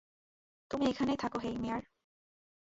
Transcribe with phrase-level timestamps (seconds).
[0.71, 1.83] তুমি এখানেই থাক হেই, মেয়ার!